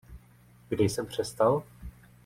Kde 0.69 0.83
jsem 0.89 1.05
přestal? 1.05 1.63